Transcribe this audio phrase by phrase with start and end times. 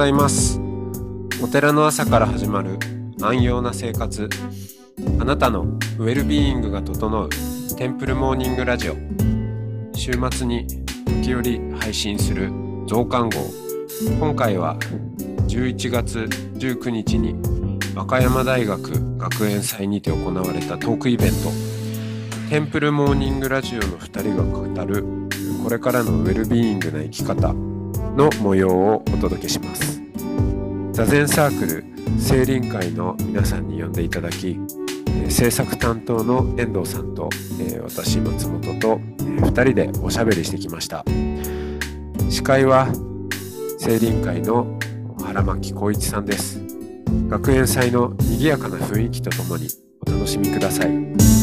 [0.00, 0.58] ざいます。
[1.42, 2.78] お寺の朝から始まる
[3.20, 4.30] 安養な生活。
[5.20, 5.64] あなたの
[5.98, 7.28] ウェルビーイングが整う
[7.76, 8.94] テンプルモーニングラジオ。
[9.94, 10.66] 週末に
[11.22, 12.50] 時折配信する
[12.86, 13.40] 増刊号。
[14.18, 14.78] 今回は
[15.48, 16.20] 11月
[16.54, 17.34] 19日に
[17.94, 21.34] 和歌山大学学園祭にて行われたトークイベント。
[22.48, 25.04] テンプルモーニングラジオの2人が語る
[25.62, 27.69] これからのウェルビーイングな生き方。
[28.20, 29.98] の模様をお届けします。
[30.92, 31.84] 座禅サークル
[32.18, 34.58] 青林会の皆さんに呼んでいただき
[35.30, 37.30] 制作担当の遠藤さんと
[37.82, 41.02] 私松本と2人でおしゃべりしてきました。
[42.28, 42.88] 司会は
[43.80, 44.78] 青林会の
[45.24, 46.60] 原巻光一さんです。
[47.28, 49.68] 学園祭の賑やかな雰囲気とともに
[50.06, 51.39] お楽しみください。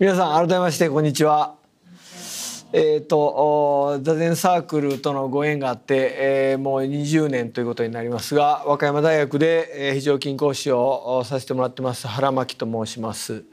[0.00, 1.54] 皆さん改めましてこんにちは。
[2.72, 13.44] えーと、座禅サークルとのご縁があって、えー、もう20年ということになりますが和歌山大学で、えー、非常勤講師をさせてもらってます原巻と申します。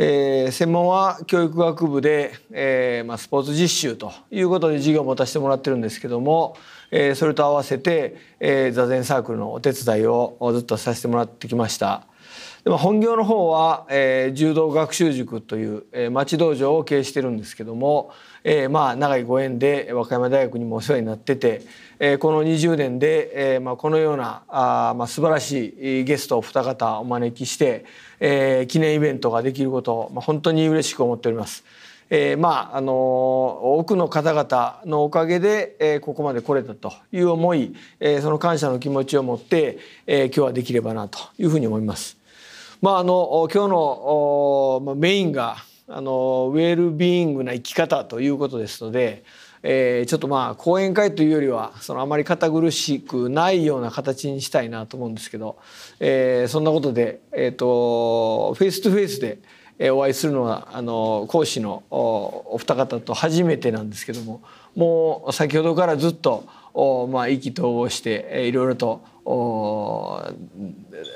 [0.00, 6.56] えー、専門は教育学部で、えーまあ、スポーツ実習ということで授業を持たせてもらってるんですけども、
[6.90, 12.08] えー、それと合わせて、えー、座禅サークルのお手伝いをずっとさせてもらってきました。
[12.66, 18.10] でも本業の方は、えー、柔道学習塾という、えー、町道場を経営してるんですけども、
[18.42, 21.62] えー、まあ長いご縁で和歌山大学にもお世話になってて、
[22.00, 27.84] えー、この20年で、えーまあ、このようなあ、まあ、素晴らしいゲストを二方お招きして、
[28.18, 31.62] えー、記念イベントができることを、まあ、本当に嬉しく思っております。
[32.10, 39.78] えー、まああの多くの方々のおかげで、えー、ここまで来れたという思い、えー、その感謝の気持ちを持って、
[40.08, 42.25] えー、今日はできればなというふうに思います。
[42.82, 45.56] まあ、あの今日のメインが
[45.88, 49.24] あのウェルビーイングな生き方ということですので、
[49.62, 55.58] えー、ちょっとまあ講演会というよりはそのあまり堅苦しくないような形にしたいなと思うんですけど、
[56.00, 64.42] えー、そんなことで、えーと、フェイストゥフェイスでお会いするのはあの講師のお二方と初めてなんですけども
[64.74, 66.44] もう先ほどからずっと
[67.08, 69.00] まあ、意気投合していろいろと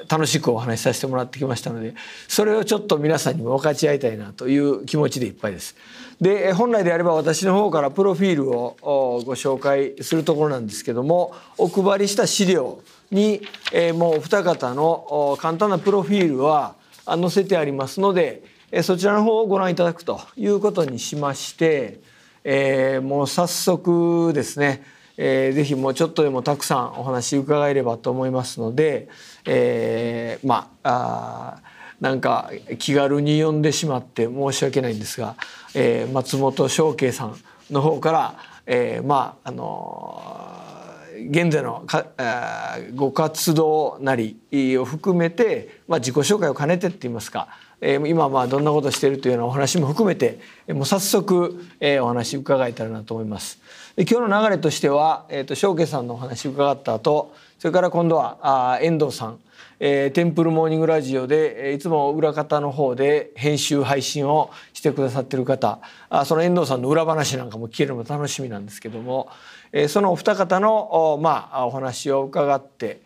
[0.08, 1.94] 楽しくお話しさせてもらってきましたので
[2.28, 5.76] それをちょっと皆さんにも分かち合いたいなという気持ちでいっぱいです。
[6.20, 8.76] で本来であれば私の方からプロフィールを
[9.24, 13.40] ご紹介するところなんですけどもお配りした資料に、
[13.72, 16.76] えもうお二方の簡単なプロフィールは
[17.06, 18.42] 載せてありますので
[18.82, 22.00] そちらの方をご覧いただくということにしまして、
[22.44, 24.84] えー、もう早速ですね
[25.22, 29.06] えー、ぜひもうちょっとでもたくさんお話伺えればと思いますので、
[29.44, 31.62] えー、まああ
[32.00, 35.36] なんか気軽に呼んでしまって申し訳ないんですが、
[35.74, 37.36] えー、松本翔慶さん
[37.70, 40.22] の方から、えー、まああの
[41.28, 42.06] 現在のか
[42.94, 44.38] ご活動なり
[44.78, 47.48] を含めて、まあ、自己紹介を兼ねてって言いますか、
[47.82, 53.59] えー、今まあどんなことしているというようなお話も含めてもう早速、えー、お話伺えたらなと思います。
[53.96, 58.38] で今日の流れとしては、えーと、翔慶さんのお話伺った後それから今度は
[58.72, 59.40] あ遠藤さん、
[59.80, 65.80] えー、テンプルモーニングラジオで、えー、いつも裏方の方で編集配信をしてくださってる方。
[66.08, 69.28] あその遠藤さんの裏話なんかも聞けるのも楽しみなんですけども、
[69.72, 73.02] えー、そのお二方のお,、まあ、お話を伺って、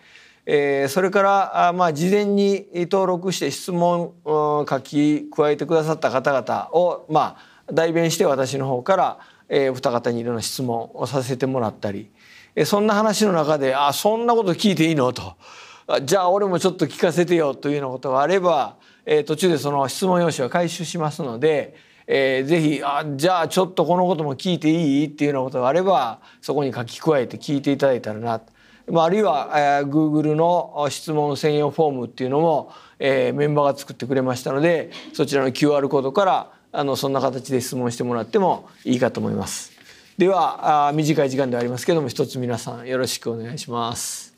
[0.46, 9.18] えー、それからあ、まあ、事前に登録して質問書き加えてくださった方々を、まあ、代弁して私の方から
[9.48, 12.10] えー、二方にいろんな質問をさせてもらったり、
[12.54, 15.34] えー、そんな話の中で「あそんなこと聞いていいの?」と
[16.02, 18.76] 「じゃあ俺もちょっと聞かせてよ」というようなことがあれば、
[19.06, 21.74] えー、途中でその質問用紙は回収しますので、
[22.06, 28.40] えー、ぜひあ「じゃあちょっとこのことも聞いていい?」っていうようなことがあればそこに書き加えて聞いていただいたらな
[28.86, 39.72] まあ、あるいは、えー、Google の質問専用フォームっていうのも、えー、メンバーが作ってくれましたのでそちらの QR コードからあのそんな形で質問してもらってもいいかと思います。
[40.18, 44.34] ではあ短い時間ではありますけども一つ皆さんよろしくお願いします。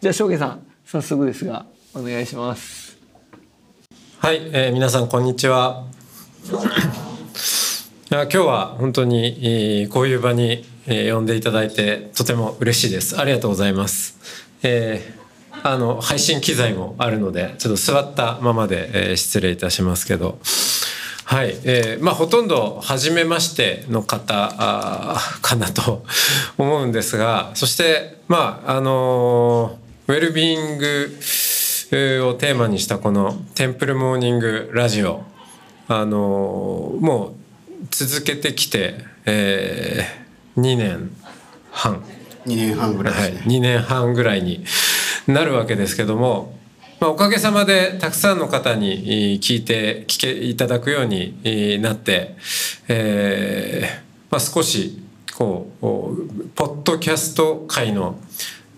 [0.00, 2.96] じゃあ翔平さん早速ですがお願いします。
[4.18, 5.84] はい、えー、皆さんこんにちは。
[8.10, 13.20] 今日は本当にこういう場に呼んでいただいてとても嬉しいです。
[13.20, 14.16] ありがとうございます。
[14.62, 20.38] えー、あの配信機材もあるのでちょっと座ったままで、えー、失礼いたしますけど。
[21.28, 24.48] はい、えー、まあほとんど初めましての方
[25.42, 26.04] かなと
[26.56, 29.76] 思うんですがそしてまああの
[30.06, 35.24] ウェルビーイングをテーマにしたこのテンプルモーニングラジオ
[35.88, 37.32] あのもう
[37.90, 38.94] 続けてきて、
[39.24, 41.10] えー、2年
[41.72, 42.04] 半。
[42.46, 44.64] 2年半ぐらいですね、はい、2年半ぐらいに
[45.26, 46.55] なるわけですけども、
[46.98, 52.36] まあ、おかげさまでたくさんの方に聞いて聞けいただくようになって、
[52.88, 55.02] えーまあ、少し
[55.36, 58.18] こうポッドキャスト界の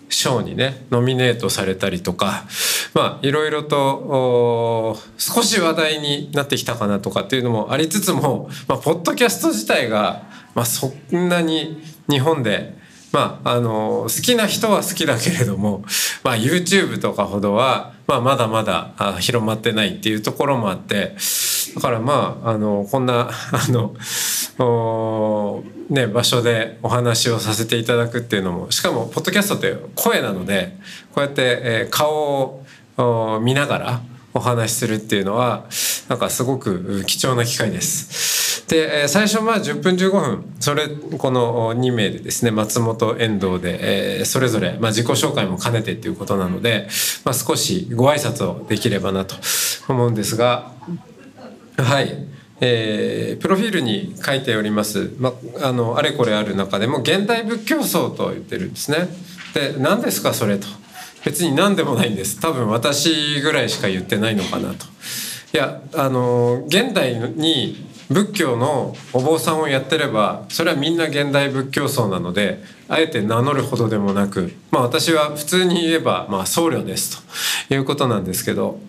[0.09, 2.45] 賞にねノミネートされたりとか
[2.93, 10.25] まあいろいろと少し話題になってきたかなとかっていうのもありつつも、まあ、ポッドキャスト自体が、
[10.55, 12.77] まあ、そんなに日本で
[13.11, 15.83] まあ、あの好きな人は好きだけれども、
[16.23, 21.15] まあ、YouTube とかほどは、まあ、まだまだ広まってないっていうところもあって
[21.75, 23.95] だからまああのこんな あの
[25.91, 30.77] ね、場所でお話をさせていただくっていうのもしかもポッドキャストって声なので
[31.15, 32.65] こうやって、え顔
[32.97, 34.03] を見ながら
[34.35, 35.67] お話しするっていうのは
[36.09, 38.39] なんかすごく貴重な機会です。
[38.69, 46.87] で最初まあ10分15分それこの2名でですね松本遠藤で、えそれぞれ、まあ、自己紹介も兼ねてっていうことなので、
[47.25, 49.37] まあ、少しご挨拶をできればなと
[49.89, 50.73] 思うんですが
[51.79, 52.27] はい。
[52.61, 55.33] えー、プロフィールに書いております、ま
[55.63, 59.09] あのあれこれある中でも現代仏教僧と言ってるんですね。
[59.55, 60.67] で何ですかそれと
[61.29, 64.87] 別に何でもないんです多分私ぐらいしか言ってないのかなと。
[65.53, 77.23] いやあの現代に仏教のお坊さんをやってればそれはみんな現代仏教僧なのであえて名乗るほどでもなくまあ私は普通に言えばまあ僧侶です
[77.69, 78.81] ということなんですけど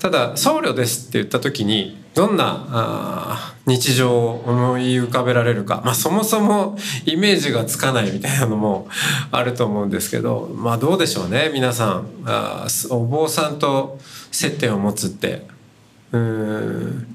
[0.00, 8.88] ただ僧侶ですって言った時にどんなあ日常を思い浮かべられるか、まあ、そもそもイメージがつかないみたいなのも
[9.30, 12.08] あると思うんですけどまあどうでしょうね皆さん。
[12.24, 13.98] あお坊さんと
[14.32, 15.46] 接点を持つって。
[16.12, 17.06] うん、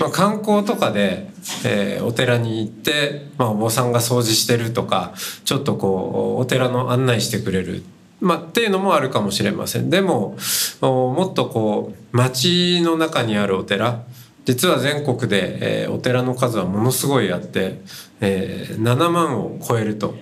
[0.00, 1.30] まあ、観光とかで、
[1.64, 5.14] えー、お寺に行って、まあ、お坊さんが掃除してるとか
[5.44, 7.84] ちょっとこうお寺の案内してくれる
[8.20, 9.90] まあ、っていうのもあるかもしれません。
[9.90, 10.36] でも
[10.80, 14.04] もっとこう町の中にあるお寺。
[14.44, 17.82] 実は全国で、えー、お寺の数はものすごいあって、
[18.20, 20.16] えー、7万を超えると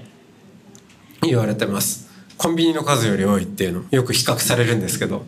[1.22, 2.10] 言われてます。
[2.36, 5.24] コンビニの数より多いっていうのよく比較されるんですけど、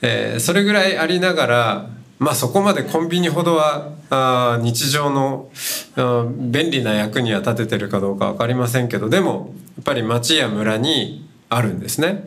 [0.00, 5.50] えー、それぐらいありながらまあそこまでコンビニほどはあ日常の
[5.96, 9.08] あ便利な役には立ててるかどうか分かりませんけど。
[9.08, 12.24] でもやっぱり町や村にあるんですね。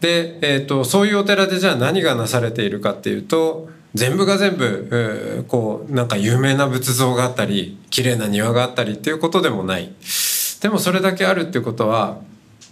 [0.00, 9.92] で、えーと、そういうお寺でじゃあ何がなされているかっていうと全部が全部、えー、こうなんか有名な仏像があったり綺麗な庭があったりっていうことでもない。
[10.60, 12.18] でもそれだけあるっていうことは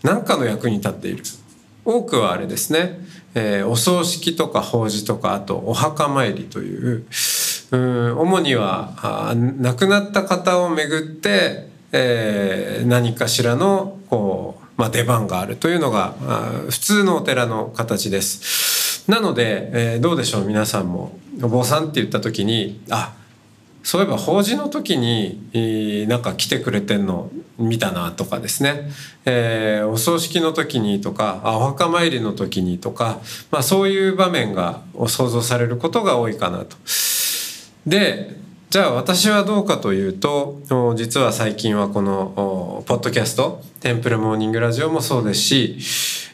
[0.03, 1.25] 何かの役に立っている。
[1.85, 3.01] 多くはあれですね、
[3.35, 7.07] えー、お葬式とか法事とかあとお墓参りという
[7.73, 16.15] うん主には亡くなった方をめぐって、えー、何かしらのこうまあ、出番があるというのが
[16.71, 19.05] 普通のお寺の形です。
[19.11, 23.15] なので、えー、どうでしょう皆さんもお坊さんって言った時にあ
[23.83, 28.91] そういえば法事の時に、えー、なんか来てくれてんの見たなとかですね、
[29.27, 33.21] えー、お葬式の時にとかお墓参りの時にとか、
[33.51, 36.79] まあ、そういう場面が想像されることが多いかなと。
[37.87, 38.35] で
[38.71, 40.61] じゃあ私はどうかというと
[40.95, 45.79] 実は最近はこのポッドキャスト「テンプルモーニングラジオ」もそうですし、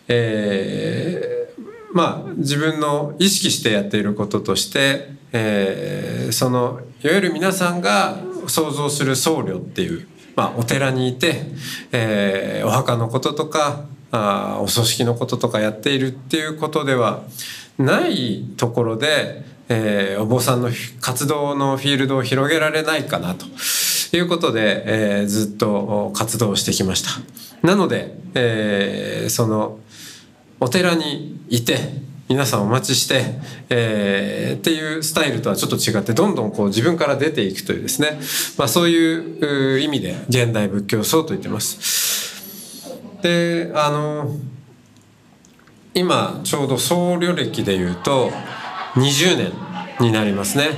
[0.07, 11.41] えー、まあ自分の意識してやっていることとして、えー、そのいわゆる皆さんが想像する僧侶っていう、まあ、お寺にいて、
[11.93, 17.23] えー、お墓のこととかあお葬式のこととかやっているっていうことでは
[17.79, 20.71] ないところでえー、お坊さんの
[21.01, 23.47] 活動のフィールドを広げられないかなと
[24.17, 27.11] いうことで、えー、ずっと活動してきました。
[27.67, 29.79] なので、えー、その
[30.61, 31.79] お寺にいて
[32.29, 33.23] 皆さんお待ちして、
[33.69, 38.19] えー、っていうスタイルとはちょっと違ってどんどんこう自分から出ていくというですね、
[38.59, 42.91] まあ、そういう意味で現代仏教僧と言ってます。
[43.23, 44.37] であの
[45.95, 48.31] 今ちょうど僧侶歴でいうと
[48.97, 49.53] 20年
[50.01, 50.71] になりますね。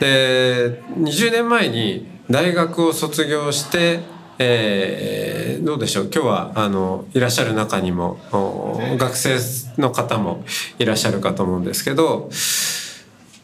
[0.00, 4.00] で20年前に大学を卒業して、
[4.38, 6.10] えー、どうでしょう？
[6.12, 8.18] 今日はあのいらっしゃる中にも
[8.98, 9.36] 学生
[9.78, 10.44] の方も
[10.78, 12.30] いらっしゃるかと思うんですけど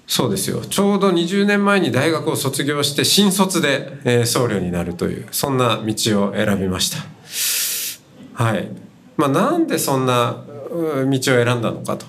[0.07, 8.43] そうですよちょうど20年前に大学を卒業して新卒で、えー、僧侶になるというそんな道を選びました。
[8.43, 8.69] はい
[9.17, 12.07] まあ、なんでそんな道を選んだのかと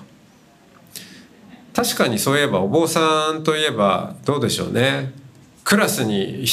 [1.74, 5.12] 確かにそういえばお坊さんといえばどうでしょうね
[5.64, 6.44] クラスに1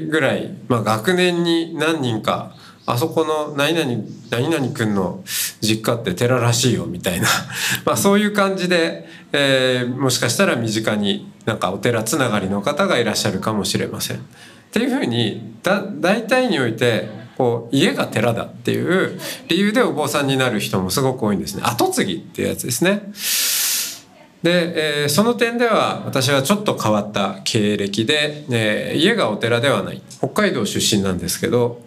[0.00, 2.54] 人ぐらい、まあ、学年に何人か
[2.86, 5.22] あそこの何々何々君の
[5.60, 7.28] 実家って寺らしいよみたいな
[7.84, 14.16] まあそういう感じで、えー、もしかしたら身近になんかお寺つながりの方がいらっしゃるかもしれません。
[14.16, 14.20] っ
[14.70, 23.10] ていうふうにだ大体においてこう家が寺だっていう理由でお坊さんになる人もすごく多いんですね後継ぎっていうやつですね。
[24.42, 30.02] で、えー、その点では私はちょっと変わった経歴で、えー、家がお寺ではない。
[30.18, 31.82] 北海道出身なんですけど。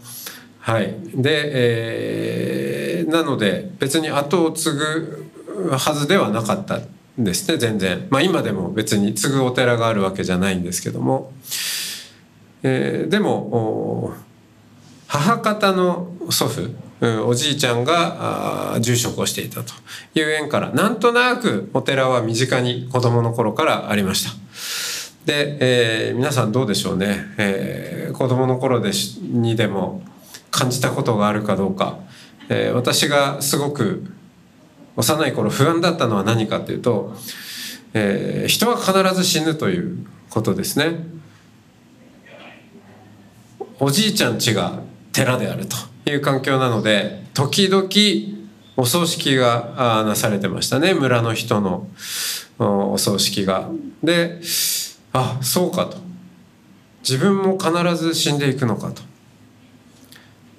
[0.60, 0.94] はい。
[1.16, 5.32] で、えー、なので別に後を継ぐ
[5.72, 8.08] はずではなかったんですね全然。
[8.10, 11.32] まあ今でも別に継ぐお寺があるわけじゃないんですけども、
[12.64, 14.14] えー、でも
[15.08, 16.70] 母方の祖父
[17.02, 19.74] おじいちゃんが住職をしていたと
[20.14, 24.32] いう縁からなんとなくお寺は身近に子供の頃からありました。
[25.26, 30.04] で、えー、皆さんどうでしょうね、えー、子供の頃でしにでも
[30.52, 32.00] 感じたことがあるかどうか、
[32.50, 34.04] えー、私がすごく
[34.96, 37.16] 幼い頃不安だったのは何かというと、
[37.94, 41.04] えー、人は必ず死ぬということですね。
[43.80, 44.82] おじいちゃん家が
[45.12, 47.88] 寺であるという環境なので時々
[48.78, 51.88] お葬式がなされてましたね村の人の
[52.58, 53.70] お葬式が。
[54.04, 54.42] で
[55.14, 55.98] あそうかと
[57.02, 59.02] 自分も必ず死んでいくのかと。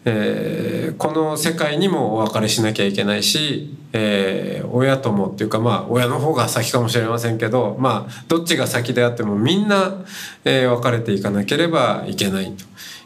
[0.04, 10.04] えー、この世界にもお別れしなきゃいけないし、えー、親ともっていうかまあ親の方が先かもしれませんけどまあどっちが先であってもみんな、
[10.44, 12.64] えー、別れていかなければいけないと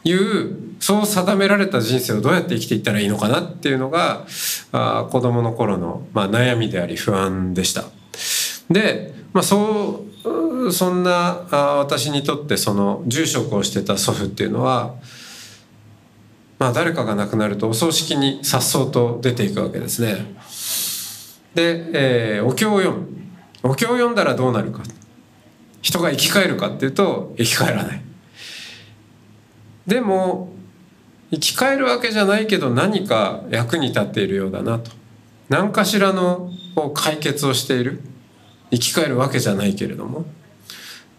[0.08, 4.26] いうそう定められた人生をどうやって生きていったらいいのかなっていうのが
[4.72, 7.84] あ子供の頃の、まあ、悩みであり不安でした。
[8.70, 14.94] で、まあ、そうそんなあ私にとってその住職をしてた祖父っていうのは
[16.58, 20.34] まあ、誰かが亡くなるとお葬式にさっそうと出ていくわけですね。
[21.54, 23.08] で、えー、お経を読む
[23.62, 24.82] お経を読んだらどうなるか
[25.82, 28.02] 人が生き返るかっていうと生き返らない
[29.86, 30.52] でも
[31.30, 34.90] 生き返るわけじゃないけど何か役に立っているようだなと
[35.48, 36.50] 何かしらの
[36.94, 38.00] 解決をしている
[38.70, 40.26] 生き返るわけじゃないけれども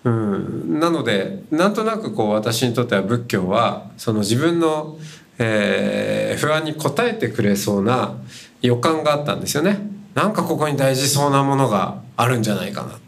[0.03, 4.97] うん、なのでなんとなくこう私にとっては仏教はその自分の
[5.39, 8.15] えー、不安に応えてくれそうな
[8.62, 9.79] 予感があったんですよね。
[10.15, 13.00] なんかここに大事そうなものがあるんじゃないかなと。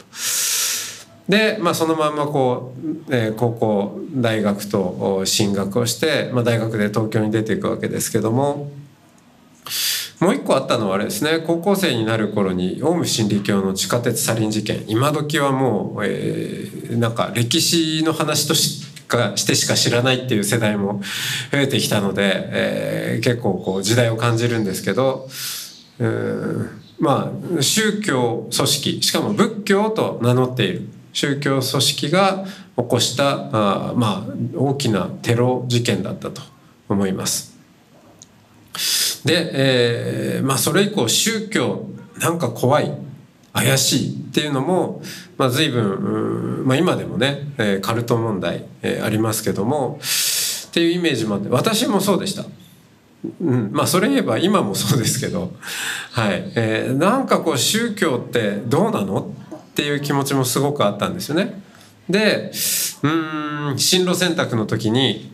[1.30, 2.74] で、まあ、そのまんまこ
[3.08, 8.72] う、えー、高校大学と進学をして、まあ、大学で東京に出ていくわけですけども
[10.18, 21.02] もう一個あったのはあれですね高校生になる頃にオウム真理教の地下鉄サリン事件今時はもう、えー、なんか歴史の話としてかしてしか知らないっていう世代も
[21.50, 25.28] 増えてきたので、えー、結構こう時代を感じるんですけど、
[25.98, 26.70] えー、
[27.00, 30.99] まあ宗教組織しかも仏教と名乗っている。
[31.12, 32.44] 宗教組織が
[32.76, 33.50] 起こした
[33.90, 36.42] あまあ大きなテロ事件だったと
[36.88, 37.58] 思います。
[39.24, 41.86] で、えー、まあそれ以降宗教
[42.18, 42.92] なんか怖い
[43.52, 45.02] 怪しいっていうのも、
[45.36, 49.98] まあ、随分、まあ、今でもね、えー、カルト問題、えー、ありますけども
[50.68, 52.44] っていうイメージもあって私もそうでした。
[53.42, 55.52] うん、まあそれ言えば今もそうですけど、
[56.12, 59.34] はいえー、なんかこう宗教ってどうなの？
[59.80, 61.62] っていう気持ちもすごくあったんですよね。
[62.06, 62.52] で
[63.02, 63.08] う
[63.74, 65.32] ん進路選択の時に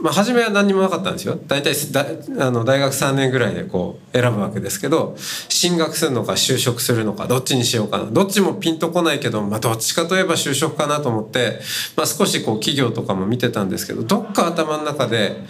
[0.00, 2.06] まあ、初めは何にもなかったんですよ大体だ
[2.46, 5.16] あの大学3年ぐらいでこう選ぶわけですけど
[5.48, 11.58] 進学するのか就職するのかどっちにしようかなどっちもピンとこないけど、まあ、どっちかといえば就職かなと思って、
[11.96, 15.42] まあ、少しこう企業とかも見てたんですけどどっか頭の中で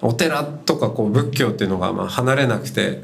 [0.00, 3.02] お寺とかこう仏教っていうのがま離れなくて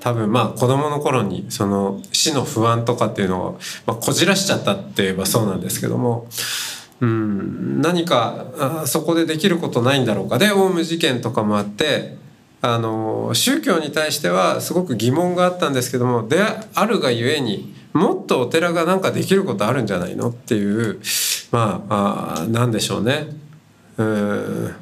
[0.00, 6.26] 多分まあ子供の頃にその死の不安とかっていうのをまあこじらしちゃったって言えばそうなんですけども。
[7.00, 12.18] うん、何かあそこでできることないんだろうかでオウム事件とかもあって
[12.60, 16.42] あの宗教に対してはすごく疑問があったんですけどもで
[16.74, 21.00] あるがゆえにもっとお寺が何かできることあるんじゃないのっていう
[21.52, 23.28] まああ何でしょうね
[23.96, 24.74] うん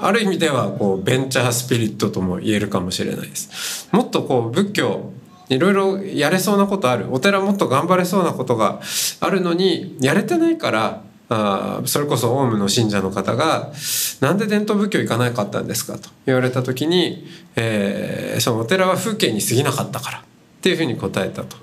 [0.00, 3.88] ある意味ではこうベンチャースピリットとも言えるかもしれないです。
[3.92, 5.12] もっとこう仏教
[5.48, 8.80] いろいろやれそうなことあるお寺もっと頑張れそうなことが
[9.20, 13.72] あるのにやれてないからあそれこそオウムの信者の方が
[14.20, 17.26] 「なんで伝統仏教行かなかったんですか?」と言われた時に、
[17.56, 20.22] えー、そのお寺は風景に過ぎなかったからっ
[20.60, 21.56] ていうふうに答えたと。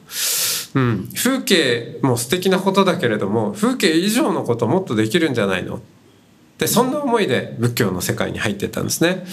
[0.75, 5.80] うん、風景も素敵なことだけれども風景以上のこともっとできるんじゃないの
[6.58, 9.26] でそんな思いで仏教の世界に入ってたんですね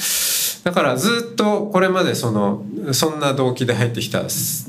[0.64, 4.23] だからずっとこれまでそのそんな動機で入ってきた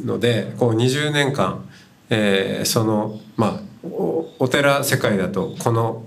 [0.06, 1.68] のでこう20年間、
[2.10, 6.04] えー、そのまあお寺世界だとこの、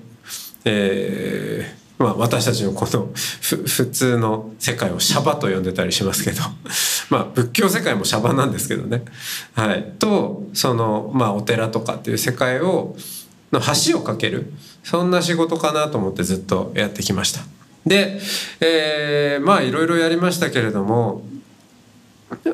[0.64, 6.42] えーまあ、私たちのこの普通の世界をシャバと呼んでたりしますけど
[7.08, 9.04] まあ仏教世界もシャバなんですけどね。
[9.54, 12.96] はい、とその、まあ、お寺とかっていう世界を
[13.52, 17.40] の橋を架けるそんな仕事かなと思ってずっとやってきました。
[17.84, 18.20] で、
[18.60, 21.22] えー、まあいろいろやりましたけれども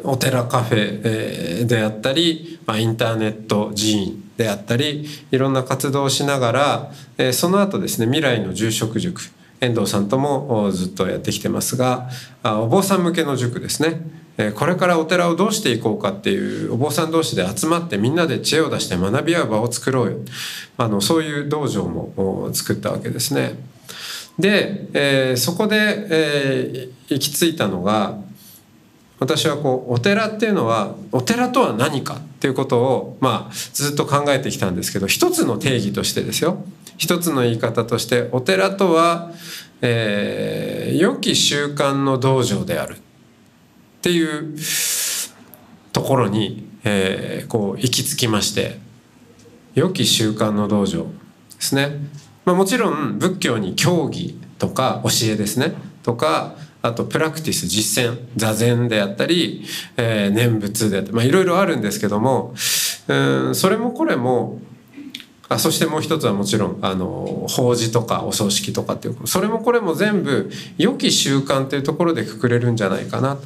[0.04, 9.22] お寺カフェであったり、まあ、インターネット寺院であったりいろんな活動をしながら、えー、その後ですね未来の住職塾
[9.60, 12.10] 遠藤さんともずっとやってきてますが
[12.42, 14.02] お坊さん向けの塾ですね
[14.54, 20.18] これからお寺をどうしていこうかっていうお坊さん同士で集まってみんなで知恵を出して学び合う場を作ろうよ。
[20.78, 23.54] あのそういう道場も作ったわけですね。
[24.38, 28.18] で、えー、そこで、えー、行き着いたのが
[29.18, 36.64] 私はこうお寺っていうのはお寺とは何かっていうことを、まあ、ずっと考えてきたんですけど一つの定義としてですよ。
[36.96, 39.32] 一つの言い方としてお寺とは、
[39.82, 42.96] えー、良き習慣の道場である。
[44.02, 44.56] っていう
[45.92, 48.80] ところに、えー、こう行き着きまして
[49.74, 51.08] 良き習慣の道場で
[51.60, 51.98] すね。
[52.44, 59.64] まあ、もちろん仏教に教義とか教えですねとかあとプラクティス実践座禅であったり、
[59.96, 62.54] えー、念仏であったり、まあ、いろいろあるんですけども
[63.06, 64.58] うんそれもこれも
[65.48, 73.42] あそしてもう一つはもちろんあの法事とかお葬式とかっていうそれもこれも全部良き習慣っていうところでくくれるんじゃないかなと。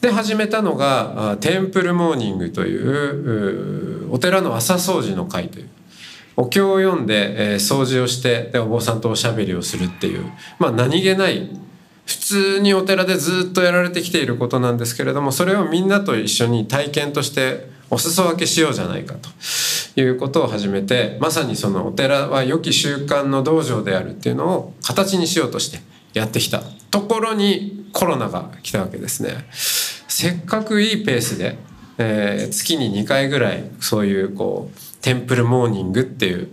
[0.00, 5.68] で始めたのがテンプルモーニングというお寺の朝掃除の会という。
[6.36, 10.24] お経を読んで、えー、掃除をしてでお坊さんとおしゃべりをするっていう。
[10.60, 11.50] まあ何気ない
[12.06, 19.28] 普通にお寺でずっとやられてきていることなんですけれどもそれをみんなと一緒に体験としてお裾分けしようじゃないかと。
[20.00, 25.80] いうことを始めてまさにそのお寺は良き習慣の道場であるっていうのを形にしようとして
[26.14, 29.46] やってきたところにコロナが来たわけですね。
[30.20, 31.56] せっかくいいペースで、
[31.96, 36.48] えー、月に2回ぐらいそういうこうテンプルモーニングっていう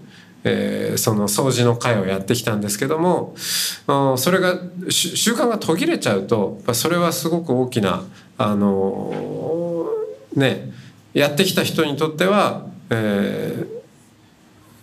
[0.47, 4.59] えー、その掃除の会をやってきたんですけどもそれが
[4.91, 8.03] 習慣が途切れちゃうとそれはすごく大きな
[8.37, 9.91] あの
[10.35, 10.71] ね
[11.15, 13.65] やってきた人にとっては、えー、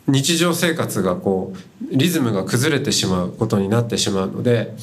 [0.08, 4.74] 日常生活がこうリズムが崩れてしまうことになってしまうので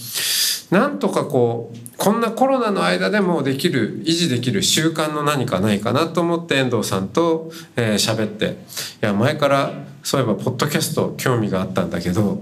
[0.72, 8.46] なんとかこうこんなコロナの間でもできる維持できる習慣の何かないかなと思って遠藤さんと喋、えー、って。
[8.52, 8.56] い
[9.02, 12.42] や前からそういえばポッドキャスト興味があったんだけど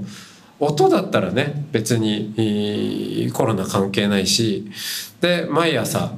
[0.59, 4.71] 音だったらね別にコロナ関係ないし
[5.21, 6.11] で毎朝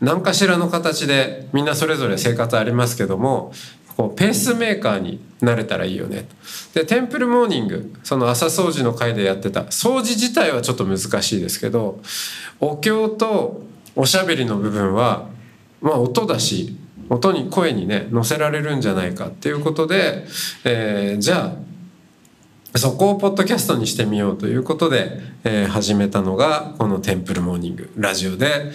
[0.00, 3.52] 何かしらの形でみんなそれぞれ生活ありますけども
[3.96, 6.26] こうペースメーカーになれたらいいよね
[6.74, 12.00] でテンプルモーニングその朝掃除の会でやってた掃除自体はちょっと難しいですけど
[12.60, 13.62] お経と
[13.94, 15.28] おしゃべりの部分は
[15.80, 16.76] まあ音だし
[17.08, 20.24] 音に声にね乗せられるんじゃないかっていうことで、
[20.64, 21.56] えー、じゃ
[22.74, 28.72] あそこをポッドキャストにしてみようということで、えー、始めたのがこの「テンプルモーニング」ラジオで、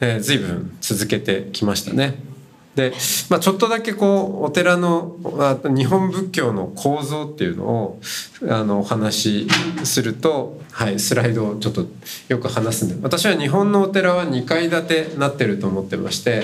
[0.00, 2.35] えー、随分続けてきましたね。
[2.76, 2.92] で、
[3.30, 5.16] まあ、ちょっとだけこうお寺の
[5.64, 8.00] 日本仏教の構造っていうのを
[8.48, 11.86] あのお話しすると、はい、スライドをちょっと
[12.28, 16.42] よく話すんで私は日本のお寺は2階建てになってると思ってまして、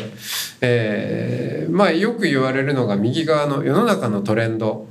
[0.62, 4.88] えー、まあよく言われるのが右側の世の中のトレンド。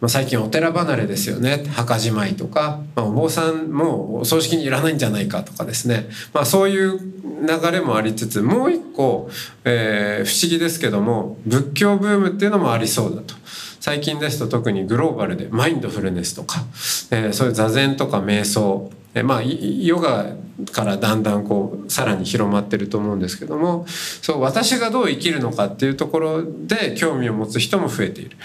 [0.00, 9.30] まあ、最近お寺離れですよね墓じまいとか、まあ、お坊さんもお葬式にいらないんじゃないかとかですね、まあ、そういう流れもありつつもう一個、
[9.64, 13.34] えー、不思議ですけども仏教ブームっていうのもありそうだと。
[13.80, 16.64] 最近ですと特にグローバルでマインドフルネスとか、
[17.12, 20.36] えー、そういう座禅とか瞑想、え、まあヨガ
[20.72, 28.36] からだんだんこうさらに広まってると思うんですけどもそう私がどう生きるのかっていうところで興味を持つ人も増えている。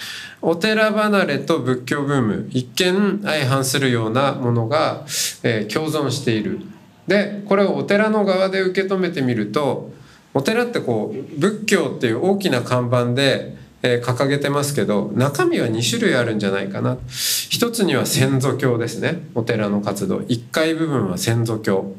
[0.42, 5.06] お寺離れと仏教ブーム一見相反するようなものが、
[5.44, 6.62] えー、共存している
[7.06, 9.92] でこれをお寺の側で受け止めてみると
[10.34, 16.98] お寺ってこう仏教っていう大きな看板で、えー、掲げてますけど中身は2種類あるんじゃないかな。
[17.08, 19.24] 一つには先祖教ですね。
[19.36, 20.20] お寺の活動。
[20.20, 21.96] 1階部分は先祖教、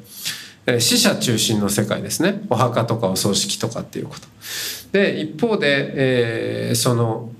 [0.66, 2.42] えー、死者中心の世界ですね。
[2.50, 4.26] お墓とかお葬式とかっていうこと。
[4.92, 7.30] で一方で、えー、その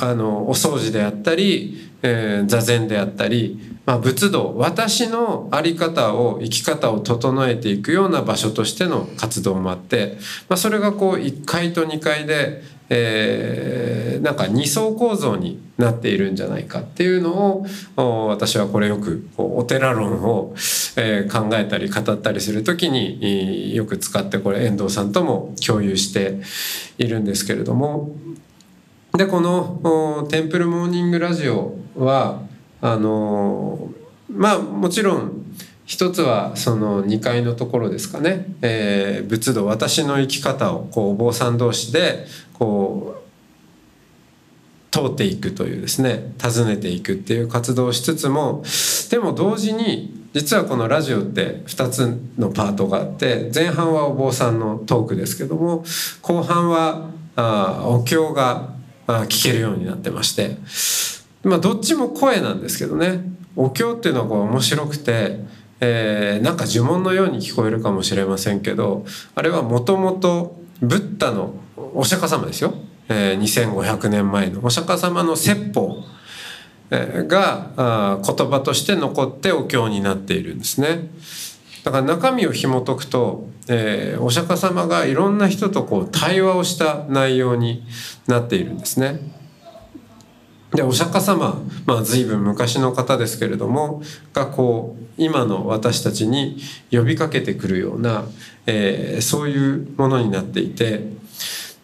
[0.00, 10.16] あのお掃除であったり、えー、座禅であったり、まあ、仏道私の在り方を生き方を整えていくような場所としての活動もあって、
[10.48, 17.64] まあ、それがこう1階と2階で、えー、なんか2層構造になっているんじゃないかっていうの
[17.96, 20.54] を私はこれよくお寺論を、
[20.96, 26.40] えー、考えたり語ったりする時によく使ってこれ遠藤さんとも共有して
[26.98, 28.10] いるんですけれども
[29.14, 32.42] でこの「テンプルモーニングラジオは」
[32.80, 33.90] あの
[34.30, 35.32] まあもちろん
[35.84, 43.28] 一つはその2階のところですかね、えー、仏道私の生き方をこうお坊さん同士でこう
[44.90, 46.32] 通っていくというですね。
[46.42, 48.62] 訪ねていくっていう活動をしつつも
[49.10, 55.84] でも同時に実はこのラジオって2つのパートがあって前半はお坊さんのトークですけども
[56.22, 58.77] 後半はあお経が
[59.08, 60.56] 聞けるようになってまして、
[61.42, 63.20] まあ、どっちも声なんですけどね。
[63.56, 65.40] お経っていうのはこう面白くて、
[65.80, 71.54] えー、なんか呪文のように聞こえるかもしれませんけどあれはもともとブッダの
[71.94, 72.74] お釈迦様ですよ、
[73.08, 74.60] えー、2500年前の。
[74.64, 76.04] お釈迦様の説法
[76.90, 81.08] が言葉として残ってお経になっているんですね。
[81.88, 87.82] だから中身を紐解くと、えー、お釈迦様がいろんな人とこう対話をした内容に
[88.26, 89.20] なっているんですね。
[90.74, 94.02] でお釈迦様、まあ、随分昔の方ですけれども
[94.34, 96.58] がこう今の私たちに
[96.90, 98.26] 呼びかけてくるような、
[98.66, 101.04] えー、そういうものになっていて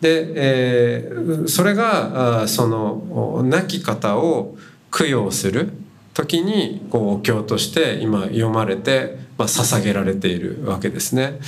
[0.03, 4.55] で、えー、それがあその亡き方を
[4.91, 5.73] 供養する
[6.13, 11.39] 時にこうお経として今読まれてまあ、捧げられているわけですね。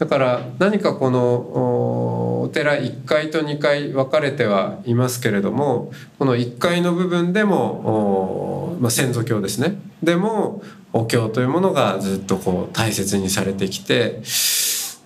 [0.00, 1.20] だから何かこの
[2.42, 10.62] お寺1階と2階分かれてはいますけれどもこの1階の部分でも、まあ、先祖教ですねでも
[10.94, 14.22] お経というものがずっとこう大切にされてきて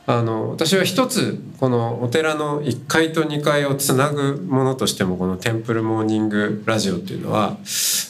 [0.07, 7.57] あの私は一つこのお寺の1階と2階をつなぐものとしてもこのテンプルモーニングラジオっていうのは、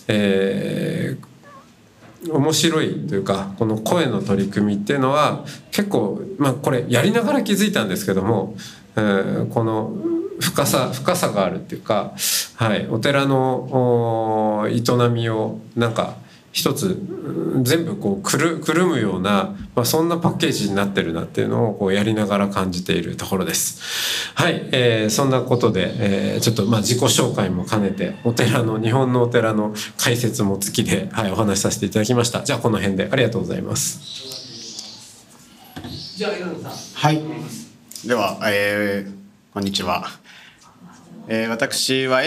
[0.09, 1.27] えー、
[2.31, 8.55] 面白いというかこの声の取り組みっていうのは結構まあこれやりながら気づいたんですけども、
[8.97, 9.93] えー、この
[10.41, 12.15] 深さ深さがあるっていうか、
[12.57, 16.17] はい、お寺の営みをなんか
[16.55, 16.97] 一つ
[17.63, 24.33] 全部こうくるくるむような、まあ、そんなパッケージになってるなっていうのをこうやりながら感じているところです。
[24.37, 32.45] はい、えー、そんなことで、えー、ちょっとまあ自己紹介も兼ねてお寺の日本のお寺の解説も付きで、はい、お話しさせていただきました。
[32.45, 33.99] じゃあこの辺でありがとうございます。
[36.17, 36.73] じゃあさん。
[36.95, 37.21] はい。
[38.07, 39.13] では、えー、
[39.53, 40.07] こんにちは。
[41.27, 42.23] えー、私は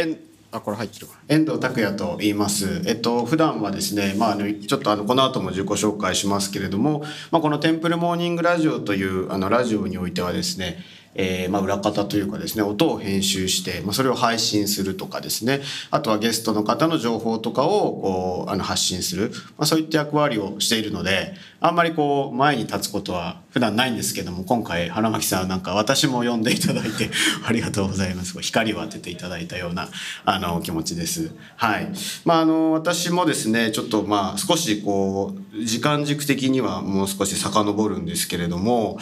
[0.52, 2.82] あこれ入ってる遠藤拓也と言います。
[2.86, 10.78] えっと普段はですね、まああのちょっとあのこの後も自己紹介しますけれども、まあこのテンプルモーニングラジオというあのラジオにおいてはですね、
[11.16, 27.10] えー、まあ裏方というかですね音を編集して、まあ、それを配信するとかですねあとはゲストの方の情報とかをこうあの発信する、まあ、そういった役割をしているのであんまりこう前に立つことは普段ないんですけども今回花巻さんなんか私も呼んでいただいて
[27.46, 29.90] ありがとうございます光を当てていただいたような
[30.26, 31.32] あの気持ちです。
[31.56, 31.92] はい
[32.26, 39.00] まあ、あの私もですねちょっとまあ少しこう時間軸的にはもう少し遡るんですけれども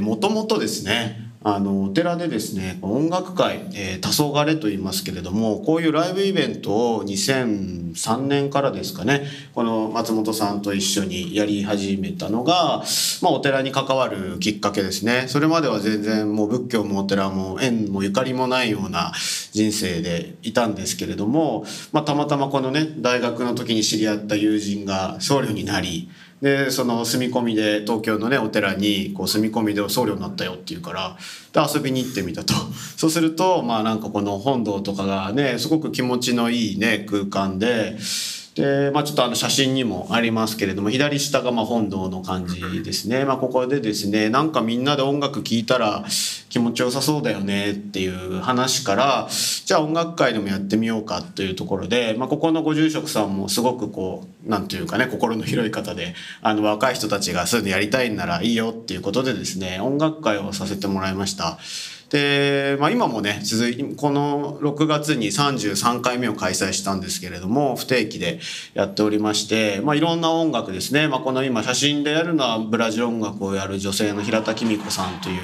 [0.00, 12.82] もともとですねあのお寺でですね音楽会、えー、黄昏と言いますけれどもこういうライブイベントを2003年からですかねこの松本さんと一緒にやり始め始めたのが、
[13.22, 15.26] まあ、お寺に関わるきっかけですね。
[15.28, 19.12] それまでは全然もう仏教もお寺も縁もゆかりもないような
[19.52, 26.08] 人生でいたんですけれども、まあ、たまたまこのね大学の時に知り合った友人が僧侶になり
[26.44, 31.16] でその住み込みで東京のねお寺にこう住み込みで僧侶になったよっていうから
[31.52, 32.52] で遊びに行ってみたと。
[32.96, 37.96] そうするとまあなんかこの本堂とかがねすごく気持ちのいいね空間で
[38.54, 46.04] で、まあ、ちょっとあの写真にもありますけれども左下がま本堂の感じですね、まあ、ここでですねなんかみんなで音楽聴いたら
[46.48, 49.28] 気持ちよさそうだよねっていう話から
[49.64, 61.58] じゃあ音楽会でもやってみようかというところで、まあ、ここのご住職さんもすごくこう何て言うかね心の広い方であの若い人たちがそういうのやりたいんならいいよっていうことでですね音楽会をさせてもらいました。
[62.10, 68.40] で、まあ、今もね続いこの6月に33回目を開催したんですけれども不定期で
[68.74, 75.42] やっておりまして、まあ、いろんな音楽ですね、まあ、この今写真でやるのはブラジル音楽をやる女性の平田紀美子さんという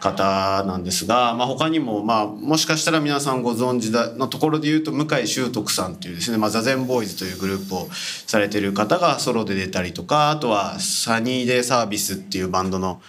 [0.00, 13.00] 方なんですが、まあ、他にも、まあ、もしかしたら皆さんご存知だのところで言うと向井修徳さんというですね、まあ、座禅ボーイズというグループをされてる方がソロで出たりとかあとはサニーデイサービスっていうバンドの、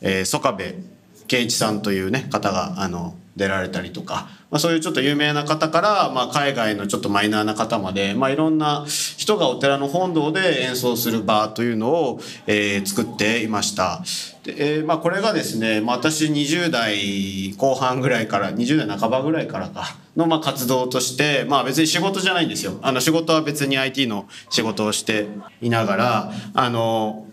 [0.00, 0.99] えー、曽我部
[1.30, 8.84] 圭一さんというね方があの出られたりとか、まあ、そういうちょっと有名な方から、まあ、海外のちょっとマイナーな方まで、まあ、いろんな
[9.16, 14.02] 人がお寺の本堂で演奏する場というのを、えー、作っていました。
[14.42, 19.84] でえーまあ、これがですね、まあ、私20代後半ぐらいから20代半ばぐらいからか
[20.16, 25.28] のまあ活動として、まあ、別に仕事じゃないんですよあの仕事は別に IT の仕事をして
[25.60, 27.26] いながらあの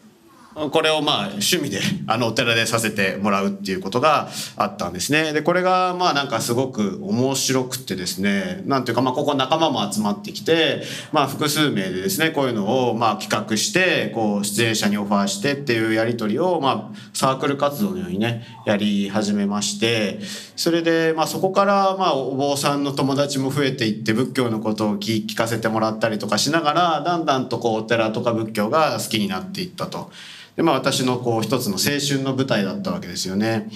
[0.71, 5.31] これをまあ趣味であのお寺でさせてもらうっていうことがあったんですね。
[5.31, 20.19] でこれがまあなんかすごく面白くてですねなんていうかまあここ仲間も集まってきてまあ複数名でですねこういうのをまあ企画してこう出演者にオファーしてっていうやり取りをまあサークル活動のようにねやり始めまして
[20.55, 30.09] それでまあそこからまあお坊さんの友達も増えていって仏教のことを聞かせてもらったりとかしながらだんだんとこうお寺とか仏教が好きになっていったと。
[30.57, 33.69] で、まあ、私のこう一つの青春の舞台だったわけですよね。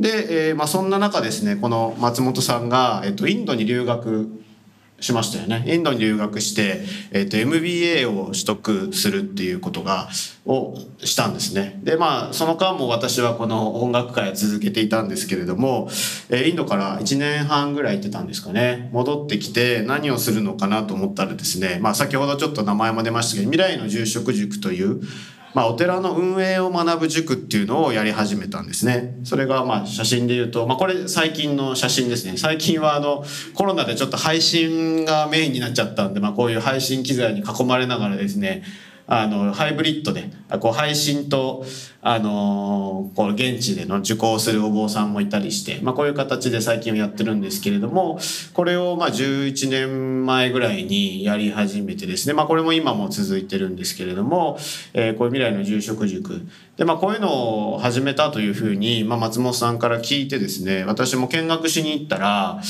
[0.00, 4.30] で、えー、まあ、そんな中ですねこの松本さんが、えっと、インドに留学
[5.00, 5.64] しましたよね。
[5.66, 6.80] インドに留学して、
[7.10, 10.08] えっと、MBA を取得するっていうことが
[10.46, 11.80] をしたんですね。
[11.82, 15.88] でまあその間も私はこの音楽会を続けていたんですけれども、
[16.30, 18.90] え、インドから1年半ぐらい行ってたんですかね。
[18.92, 25.00] 戻ってきて何をするのかなと思ったらですね、まあ、先ほどちょっと名前も出ましたけど未来の住職塾という
[25.54, 29.18] まあ、お寺の運営を学ぶ塾っていうのをやり始めたんですね。
[29.24, 32.36] それがまあ写真で言うと、まあ、これ最近の写真ですね。
[32.36, 38.62] 最近はあのコロナでちょっと配信がメインになっちゃったんで、まあ、こういう配信機材に囲まれながらですね、
[39.14, 41.66] あのハイブリッドでこう配信と
[42.00, 48.18] あのこう現地での受講するお坊さんもいたりして、まあ、こういう形で最近はやってるんですけれども
[48.54, 54.56] これをまあ11年前ぐらいにやり始めてですね、まあ、これも今も続いてるんですけれども、
[54.94, 56.46] えー、こういう未来の住職塾。
[56.78, 62.62] で、まあ、こういうのを始めたというふうに、まあ、松本さんから聞いてですね私も見学しに行ったら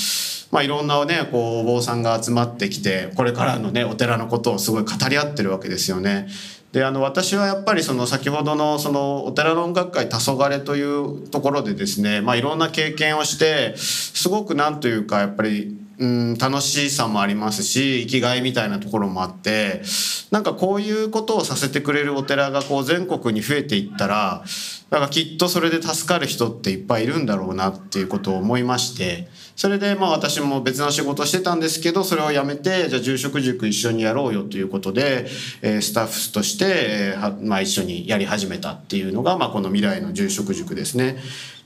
[0.53, 6.29] まあ、いろんなねこうお坊さんが集まってきてこれからのねお寺のことをすごい語り合ってるわけですよね。
[6.73, 19.83] であの私はやっぱりその先ほどのそのお寺の音楽会黄昏というところでですね、まあ、いろんな経験をしてすごくなんというかやっぱりうん楽しさもありますし生きがいみたいなところもあって
[20.31, 24.43] なんかこういうことをさせてくれるお寺がこう全国に増えていったら
[24.91, 41.17] なんかきっとそれで助かる人っていっぱいいるんだろうなっていうことを思いましてそれでまあ私も別の仕事してたんですけどそれをやめてじゃあ住職塾一緒にやろうよということで、スタッフとして、まあ、一緒にやり始めたっていうのが、まあ、この未来の住職塾ですね。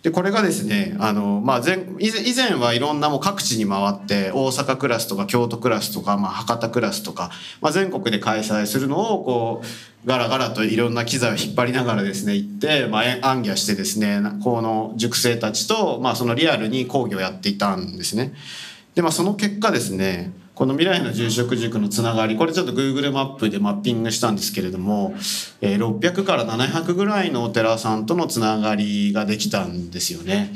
[0.07, 18.33] でこれがですねあの、まあ前、以前はいろんなもう各地に回って大阪クラスとか京都クラスとか、まあ、博多クラスとか、まあ、全国で開催するのをこうガラガラといろんな機材を引っ張りながらですね行って、まあ、暗記してですねこの塾生たちと、まあ、そのリアルに講義をやっていたんですね。
[18.95, 25.15] でまあその結果ですねこの未来の住職塾のつながりこれちょっと Google マップでマッピングしたんですけれども、
[25.61, 30.55] え、600から700ぐらいのお寺さんとのつながりができたんですよね。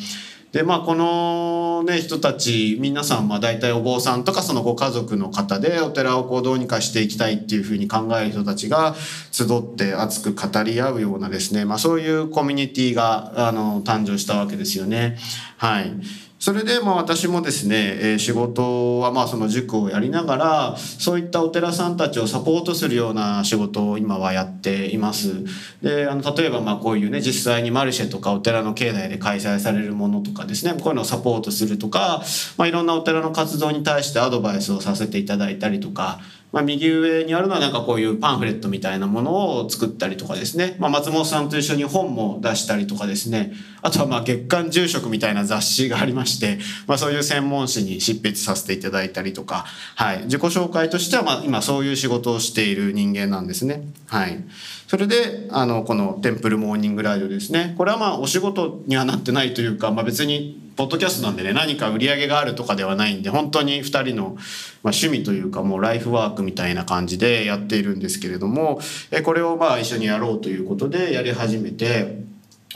[0.53, 8.97] でまあこのね人たち皆さんまあ大体お坊さんとかそのご家族の方でお寺をこうどうにかしていきたいっていうふうに考える人たちが
[9.31, 15.19] 集って熱く語り合うようなですねまあそういうコミュニティがあの誕生したわけですよね。
[15.59, 15.93] はい。
[16.41, 25.45] それでまあ私もですね、え、仕事はまあその塾をやりながらそういったお寺さんたちをサポートするような仕事を今はやっています。
[25.83, 32.23] であの例えばまあこういうね実際にマルシェとかお寺の境内で開催されるものとかですねこういうのをサポートするとか、
[32.57, 36.21] まあ、いろんなお寺の活動に対してアドバイスをさせていただいたりとか
[36.53, 43.53] まあ、右上にあるのはなんかこういうパンフレットみたいなものを作ったりとかですね、まあ、松本さんと一緒に本も出したりとかですね。
[43.83, 53.83] あとはまあ月刊住職みたいな雑誌がありまして、まあ、そういう専門誌に執筆させていただいたりとか、はい、自己紹介としてはまあ今そういう仕事をしている人間なんですね。
[54.07, 54.45] はい、
[54.89, 57.75] それであのこのテンプルモーニングライドですね。
[57.79, 64.39] これはまあお仕事にはなってないというか、まあ、別にポッドキャストなんでね何か売り上げがあるとかではないんで本当に2人の、
[64.83, 72.23] ま、趣味というかもうライフワークみたいな感じでやっているんですけれどもえこれをまあ一緒にやろうということでやり始めて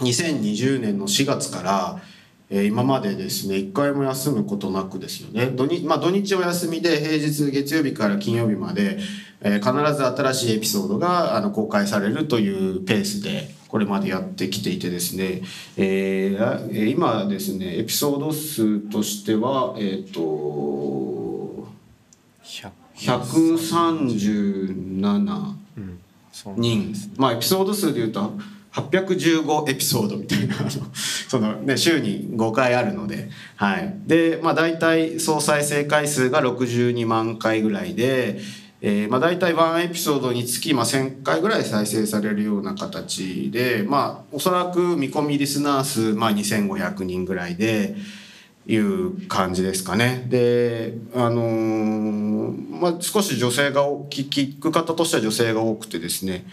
[0.00, 2.02] 2020年の4月から
[2.50, 5.46] え、今までですね一回も休むことなくですよね。
[5.46, 8.98] 土日,、まあ、土日お休みで平日月曜日から金曜日まで、
[9.40, 15.42] え、必ず新しいエピソードがあの公開されるというペースでこれまでやってきていてですね、
[15.76, 21.66] えー、今ですねエピソード数としてはえっ、ー、と
[22.94, 25.54] 137
[26.56, 28.34] 人、まあエピソード数でいうと
[28.74, 30.54] 815エピソードみたいな
[31.28, 38.38] その、ね、週に5回あるので、はい、で、まあ、大体総再生回数が62万回ぐらいで、
[38.80, 47.96] えー、まあ、大体1エピソードにつき、まあ、1,000回ぐらい再生されるような形で、まあ、おそらく見込みリスナー数、まあ、2,500人ぐらいで。
[48.66, 50.24] いう感じですかね。
[50.28, 56.46] で、あのー、まあ、少し女性が聞く方としては女性が多くてですね、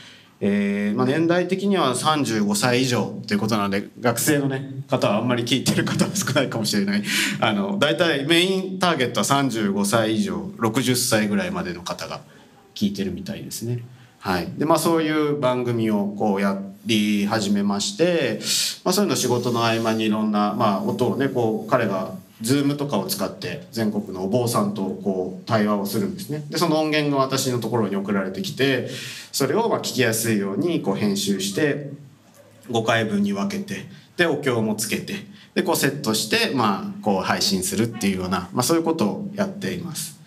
[0.43, 7.04] えーまあ、年代的には35歳以上ということなので学生の、ね、方はあんまり聞いてる方は少ないかもしれない
[7.39, 12.21] あの大体メインターゲットは35歳以上60歳ぐらいまでの方が
[12.73, 13.84] 聞いてるみたいですね。
[14.17, 18.39] はいでまあ、そういう番組をこうやり始めまして、
[18.84, 28.89] まあ、そういうの仕事の合間にいろんな、まあ、音をねこう彼が Zoom とかを使って全国のお坊さんとこう対話をするんですねでその音源が私のところに送られてきて
[29.32, 31.89] それをまあ聞きやすいようにこう編集して
[32.69, 33.86] 5回分に分けて
[34.17, 35.15] でお経もつけて
[35.54, 40.20] でこうセットしてまあこう配信するっていうような、まあ、そういうことをやっています。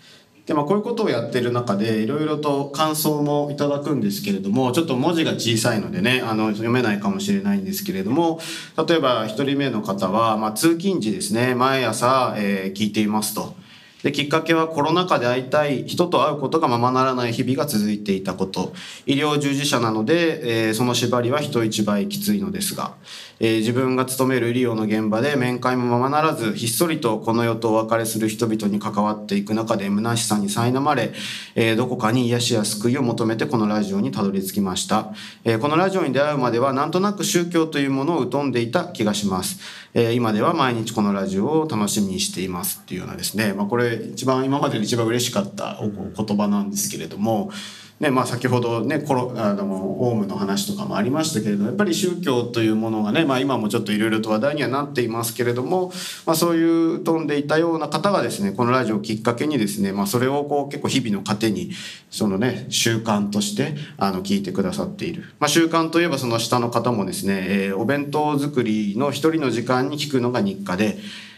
[0.45, 8.39] でまあ、こういうことをやってる中でいろいろと感想もいただくんですけれどもちょっと文字が小さいのでねあの読めないかもしれないんですけれども
[8.87, 13.55] 例えば1人目の方は、まあ、通勤時ですね毎朝、えー、聞いていますと。
[14.03, 18.71] できっかけはコロナ禍で会いたい人と会うことがままならない日々が続いていたこと
[19.07, 22.93] 医療従事者なので、えー、その縛りは人一倍きついのですが、
[23.39, 31.13] えー、自分が勤める医療の現場で面会もままならずひっそりとこの世とお別れする人々に関わっていく中で虚しさに苛まれ、
[31.55, 39.59] えー、どこかに癒しや救いを求めてこのラジオにたどり着きました、えこのラジオに出会うまではなんとなく宗教というものを疎んでいた気がします。
[39.93, 47.51] え、今では毎日このラジオを楽しみにしていますっていうようなですね、まあ、これ一番今までで一番嬉しかったお言葉なんですけれども、
[47.97, 55.93] ねまあ、先ほどねコロあのオウムの話とかもありましたけれどもやっぱり宗教というものがね、まあ、今もちょっといろいろと話題にはなっていますけれども、
[56.25, 61.71] まあ、そういう飛んでいたような方がですねこのラジオをきっかけにですね、まあ、それをこう結構日々の糧に
[62.09, 70.97] そのね習慣としてあの聞いてくださっている、まあ、習慣といえばその下の方もですね、えー、お弁当作りの一人の時間に聞くのが日課で。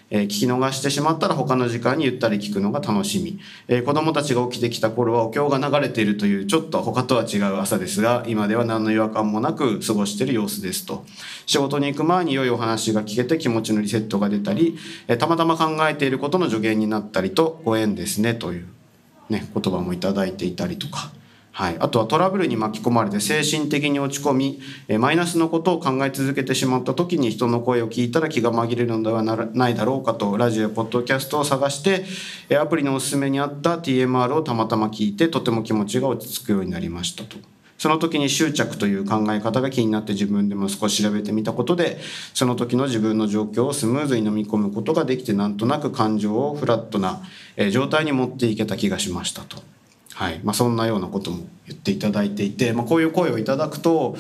[0.10, 11.06] えー、聞き逃してしまったら他の時間にゆったり聞くのが楽しみ、えー、子供たちが起きてきた頃はお経が流れているというちょっと他とは違う朝ですが今では何の違和感もなく過ごしている様子ですと
[11.46, 18.68] 仕事に行く前に良いお話が聞けて気持ちのリセットが出たり、えー、たまたま考えていることの助言になったりとご縁ですねという、
[19.30, 21.17] ね、言葉もいただいていたりとか。
[21.58, 24.62] はい、あとはトラブルに巻き込まれて精神的に落ち込み
[25.00, 32.06] マイナスのことを考え続けてしまった時に人の声を聞いたら気が紛れるのではないだろうかとラジオやポッドキャストを探して
[32.56, 37.38] アプリのおすすめにあった TMR をたまたま聞いてとても気持ちが落ち着くようになりましたと。
[37.80, 41.98] その時に執着という考え方が気になって自分でも少し調べてみたことで
[42.36, 47.24] その時の自分の状況をスムーズに飲み込むことができてなんとなく感情をフラットな
[47.72, 49.58] 状態に持っていけた気がしましたと。
[50.18, 54.18] はいまあ、そんなようなことも言っていただいていて、まあ、こういう声をいただくと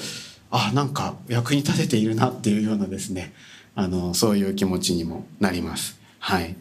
[0.52, 3.34] あなんか役に立てているなっていうようなですね
[3.74, 6.00] あのそういう気持ちにもなります。
[6.20, 6.56] はい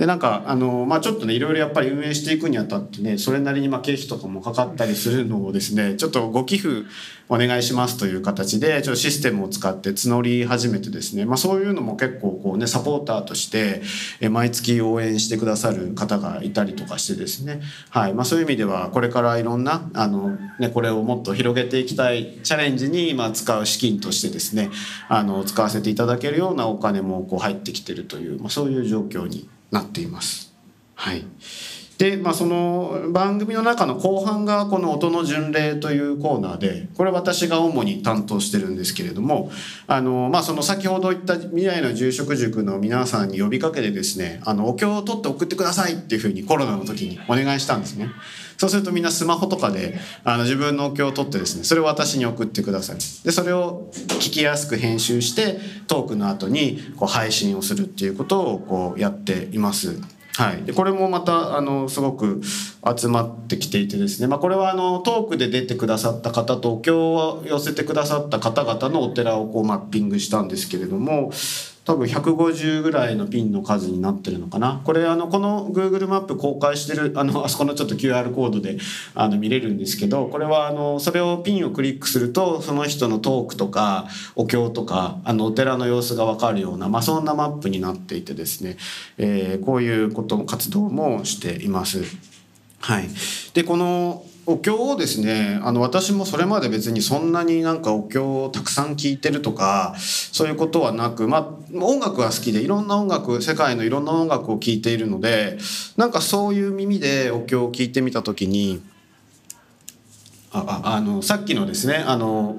[0.00, 6.88] でなんかあの、まあ、ちょっとねいろいろやっぱり運営していくにあたってねそれなりにまあ経費とかもかかったりするのをですねちょっとご寄付
[7.28, 13.82] お願いしますという形でちょっとシステムを使って募り始めてですね、まあ、そういうのも結構こうねサポーターとして
[14.30, 17.60] 毎月応援してくださる方がいたりとかしてですね、
[17.90, 24.70] はいまあ、そういう意味ではこれからいろんなあの、ね、これをもっと広げていきたいチャレンジに今使う資金としてですね
[25.10, 30.52] あの使わせていただけるようなお金もこう入ってきてるという、まあ、そういう状況になっています。
[30.94, 31.24] はい。
[32.00, 39.50] で、まあ、その番組の中の後半がこの音の巡礼というコーナーでこれ私が主に担当してるんですけれども
[39.86, 48.08] あの、まあ、その先ほど言った未来の住職塾の皆さんに呼びかけてですねあのお経を取って送ってくださいっていうふうにコロナの時にお願いしたんですね。
[48.56, 60.19] そうするとみんなスマホとかであの自分のお経を取ってですねそれを私に送ってくださいでそれを聞きやすく編集してトークの後にこう配信をするっていうことをこうやっています。
[60.40, 62.40] はい、でこれもまたあのすごく
[62.96, 71.30] 集まってきていてですね、まあ、これはあのトークで出てくださった方とお経を寄せてくださった方々のお寺をこうマッピングしたんですけれども
[71.84, 78.78] 多分150ぐらいのピンの数になってるのかなこれあのこの Google マップ公開してるあのあそこのちょっと QR コードで
[79.14, 88.76] あの見れるんですけどこれはあのそれをピンをクリックするとその人のトークとかお経とかあのお寺の様子が分かるような、まあ、そんなマップになっていてですね、
[89.16, 92.04] えー、こういうこと活動もしています。
[92.80, 93.08] はい、
[93.52, 105.58] でこのお経をですねあの私もそれまで別にそんなになんかお経をたくさん聴いてるとかそういうことはなくまあ音楽は好きでいろんな音楽世界のいろんな音楽を聴いているので
[105.96, 108.82] なんかそういう耳でお経を聴いてみた時に
[110.52, 112.56] あああのさっきのですねあの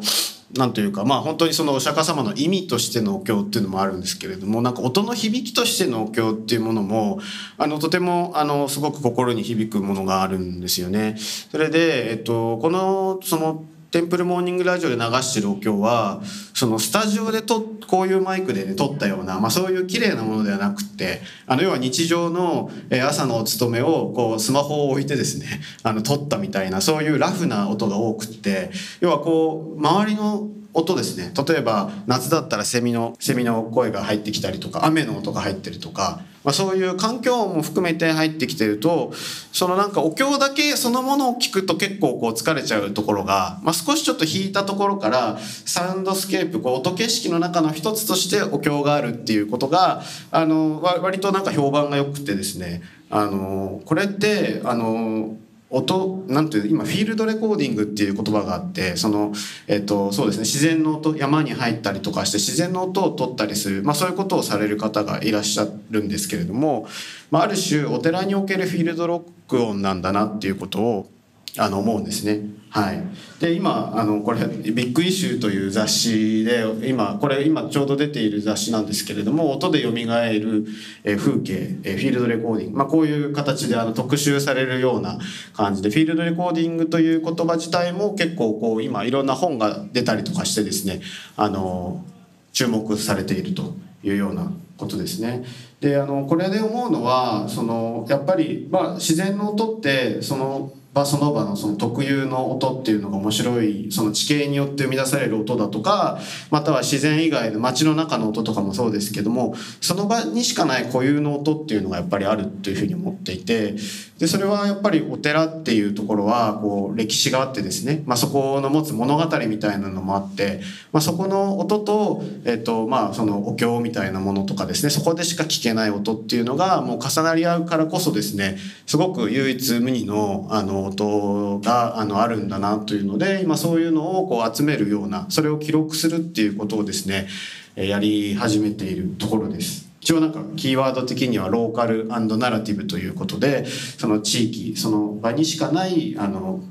[0.55, 7.19] なんというかまあ本当にそのお釈迦様の意味としてのお経っていうのもあるんですけれどもなんか音の響きとしてのお経っていうものも
[7.57, 11.15] あのとてもあのすごく心に響くものがあるんですよね。
[11.17, 16.21] それで、えっと、このそのテンプルモーニングラジオで流してるお経は
[16.53, 22.71] そのスタジオでとこういうマイクでね録ったような、まあ、そういう綺麗なものではなくってあの要は日常の
[23.05, 28.71] 朝のお勤めをこうスマホを置いてですね あの録ったみたいなそういうラフな音が多くって
[29.01, 39.13] 要はこう周りの音ですね例えば夏だったらセミのセミの声が入ってきたりとか雨の音が入ってるとか、まあ、そういう環境音も含めて入ってきてると
[39.51, 52.81] そのなんかお経だけそのものを聞くと結構こう疲れちゃうところが、まあ、少しちょっと引いたところからサウンドスケープこう音景色の中の一つとしてお経があるっていうことがあの割となんか評判が良くてですね。
[53.13, 55.35] あのこれってあの
[55.71, 59.31] 音なんていう今フィールドレコーディングっていう言葉があってその、
[59.67, 66.87] えっと、そうですね自然の音山に入ったりとかして自然の音を取ったりする、まあ、そういうことをされる方がいらっしゃるんですけれども、
[67.31, 71.09] まあ、ある種お寺におけるフィールドロック音なんだなっていうことを
[71.57, 72.41] あの思うんですね。
[72.71, 73.03] はい、
[73.41, 80.65] で今あのこれ「ビッグイシュー」という雑誌で今これ今ちょうど出ている雑誌なんですけれども音でよみがえる
[81.03, 85.19] 風景フィールドレコーディング、まあ、こういう形であの特集されるような
[85.51, 91.01] 感じでフィールドレコーディングという言葉自体も結構こう今いろんな本が出たりとかしてですね
[91.35, 92.05] あの
[92.53, 94.49] 注目されているというような
[94.81, 95.45] ことですね。
[95.79, 106.19] であのこれで思うのはそのやっぱり、まあ、自然の音ってその場その場のその特有の音っていうのが面白いその地形によって生み出される音だとか
[106.49, 113.75] または自然以外の街の中の音とかもそうですけどもその場にしかない固有の音っていうのがやっぱりあるというふうに思っていて
[114.19, 120.59] でそれはやっぱりお寺っていうところはこう歴史があってですね、まあ、そこの持つ物語みたいなのもあって、
[120.91, 137.27] まあ、そこの音と,、えっとまあ、そのお経みたいなものとかですねですねそこでしか聞けない音っていうのがもう重なり合うからこそですねすごく唯一無二のあの音があのあるんだなというので今そういうのをこう集めるようなそれを記録するっていうことをですね
[137.75, 139.89] やり始めているところです。
[140.01, 146.61] 一応なんかキーワード的にはローカルナラティブということでその地域その場にしかないあの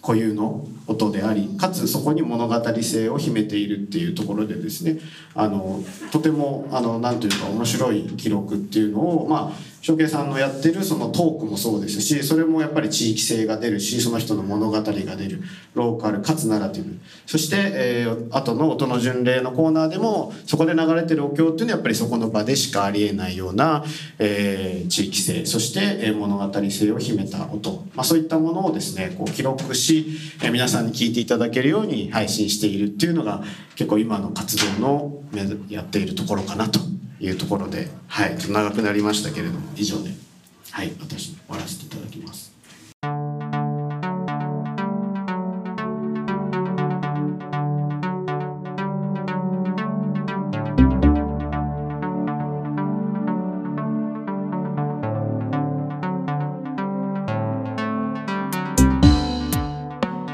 [0.00, 4.98] 固有の音でありかつそこに物語性を秘めているっていうところでですね
[5.34, 5.82] あの
[6.12, 15.42] とてもあのなんというか面白い記録っていうのをまあ翔平さんのやってるそのトークもそうですしそれもやっぱり地域性が出るしその人の物語が出る。
[15.74, 23.84] ローカルかつナラティブそして、えー、後の音の巡礼のコーナーでもそこで流れてるお経っていうのはやっぱりそこの場でしかありえないような、
[24.18, 25.46] えー、地域性。
[25.46, 30.06] そして、えー、物語性を秘めた音、まあ、そういったものをですねこう記録し、
[30.42, 33.42] えー、皆さんに聞いていただけるように配信しているっていうのが
[33.76, 35.22] 結構今の活動の
[35.68, 36.80] やっているところかなと。
[37.20, 40.10] いうところで、はい、ちょっと長くなりましたけれども以上で、
[40.70, 42.48] はい、私終わらせていただきます。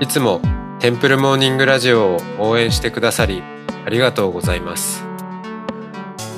[0.00, 0.40] いつも
[0.80, 3.42] テンプルモーニングラジオを応援してくださり
[3.86, 5.03] ありがとうございます。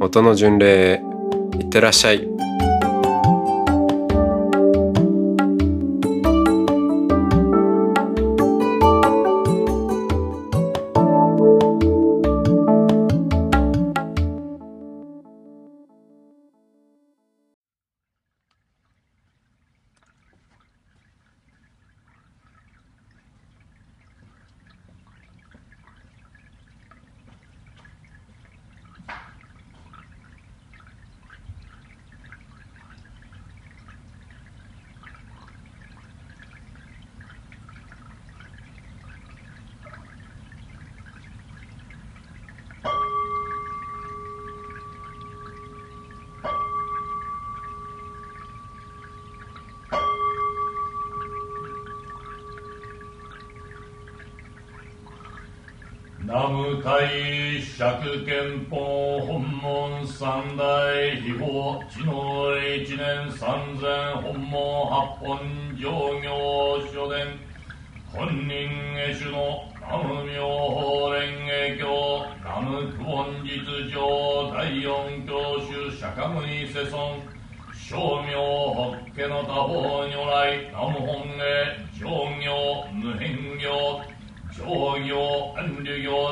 [0.00, 1.02] 音の巡礼へ
[1.58, 2.37] いってらっしゃい。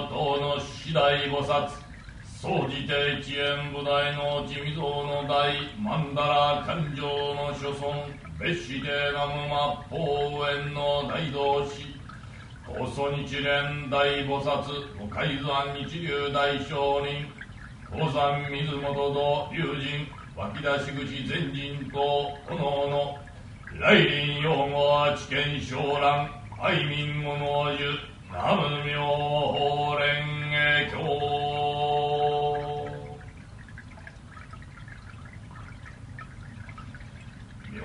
[0.02, 1.68] 等の次第菩薩
[2.22, 7.90] 総じて一円部大の地味像の大曼荼羅勘定の諸尊
[8.38, 12.00] 別して南無末法園の大同士
[12.62, 17.32] 高祖日蓮大菩薩お海山日流大聖人
[17.88, 23.22] 高山水元と友人湧き出し口前人と炎の
[23.80, 30.04] 来臨用語は知見昇蘭愛民物樹南無妙法蓮
[30.52, 30.56] 華
[30.90, 30.94] 経。
[37.72, 37.80] 妙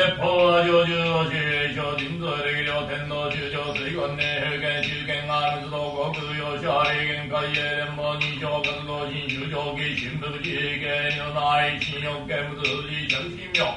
[0.00, 1.36] 有志説法は上中を主
[1.76, 10.88] 小人数力量天皇中上水言年平権中堅が密道国用者霊言海営連邦二条活動新州上記新福地系
[11.20, 13.76] 入内新欲見物富士着信妙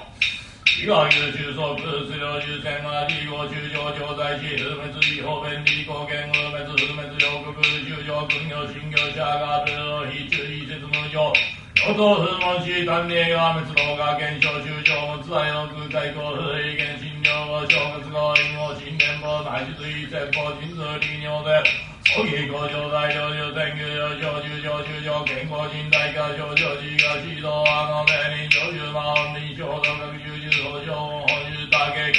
[0.79, 7.51] 伊賀優秀総空数量重戦は理合中上調在し不滅違法便利貢献不滅不滅両国
[7.83, 21.59] 中上軍業新業者が不非中意説無常与党不問し単例が滅亡が現象中上無罪の空海公不意見診療後正月後陰謀新年法内実意説法人数利尿で
[22.07, 30.95] 葬儀工場大領流天宮上上中上中上健康人大化上上地が指導あの命令上中魔音臨床道学重重法上
[31.27, 32.13] 本重大計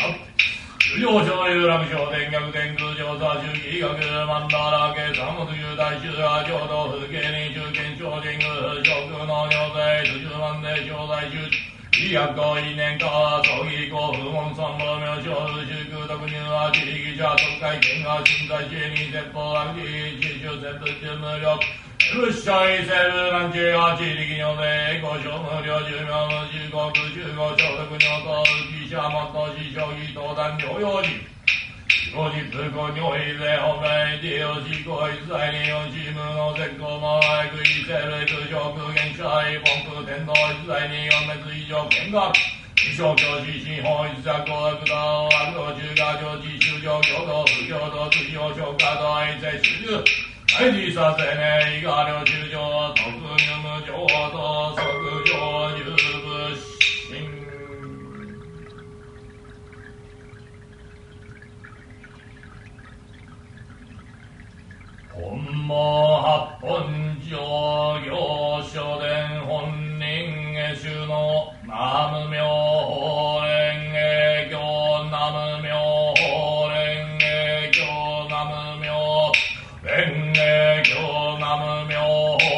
[0.94, 8.46] 画主上昇有楽昇天逆天空上座中義学曼荼羅系三物有大衆が浄土風景に中堅超人宮
[8.84, 11.50] 諸空の尿税十万年小在中
[11.96, 21.54] 医薬行為年化葬儀以降不問三宝名称宗空特入は地力者特会見が新在地に説法悪地地主説無力
[22.18, 31.00] 物質異性部南中は地力尿で五所無料寿命無十国中国所得尿と浮者もっと死将棋登壇療養
[32.14, 42.54] 時後日後尿意税本来地をし行為在に四チームの絶好も愛く異性類空上空限者愛本空天皇一在に四滅以上見学
[42.86, 50.04] 一生教師新法一作公悪道悪道中華上地修上共同不共同追用消化道愛在主従
[50.56, 53.90] 愛理させねいが領中上特入無情
[54.30, 56.73] と即上入部心
[65.16, 65.38] 本
[65.68, 67.38] 門八本上
[68.02, 70.02] 行書伝本人
[70.52, 73.46] 下主の南無妙法蓮
[73.92, 74.52] 華経
[75.04, 75.70] 南無妙
[76.16, 76.74] 法蓮
[77.20, 77.22] 華
[77.70, 77.78] 経
[78.26, 78.90] 南無妙
[79.84, 80.42] 蓮華
[80.82, 80.90] 経
[81.38, 81.94] 南無妙
[82.36, 82.53] 法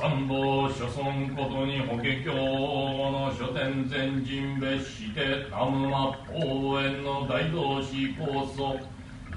[0.00, 8.80] 参謀諸村ことに法華経の書店全人別して南無末法園の大同士高祖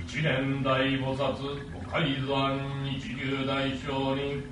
[0.07, 1.33] 一年大菩薩
[1.69, 4.43] 五海山日流大聖人。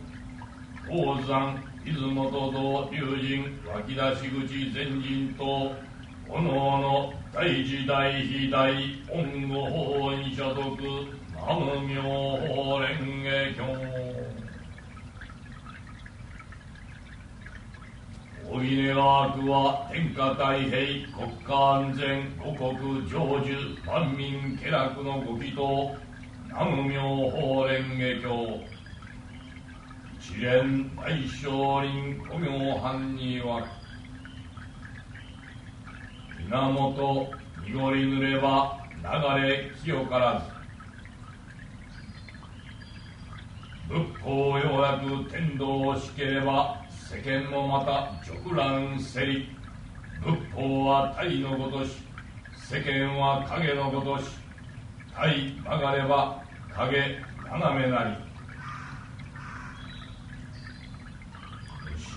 [0.85, 5.71] 宝山出雲と道龍神湧き出し口全人と
[6.27, 8.73] おのおの大時大非大
[9.13, 10.61] 恩護法に所属。
[11.33, 14.20] 南無妙法蓮華経。
[18.53, 25.95] おぎねが悪は天下太平国家安全五国成就万民家楽のご祈祷
[26.49, 28.59] 南無妙法蓮華経。
[30.19, 33.65] 一連大聖林古行藩には
[36.49, 37.33] 源
[37.63, 40.51] 濁りぬれば流れ清からず。
[43.87, 46.80] 仏法要約天道しければ
[47.11, 49.49] 世間もまた直乱せり。
[50.23, 51.97] 仏法は体のごとし
[52.55, 54.29] 世間は影のごとし。
[55.13, 56.41] 体曲がれば
[56.73, 58.15] 影斜めなり。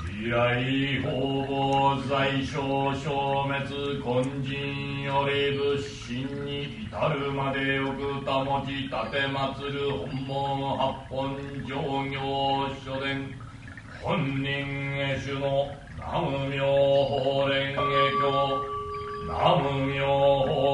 [0.00, 11.36] 白来方々在所消滅根人より仏心に至るまでよく保ち立て祭る本門八本
[11.66, 11.74] 上
[12.08, 13.43] 行書伝
[14.04, 18.04] 本人へ主の南無妙法蓮華経。
[19.26, 20.73] 南無妙法